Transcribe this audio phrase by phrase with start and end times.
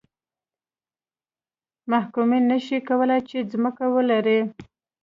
[1.91, 4.39] محکومین نه شي کولای چې ځمکه ولري.